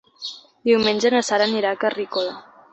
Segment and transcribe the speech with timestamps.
[0.69, 2.37] Diumenge na Sara anirà a Carrícola.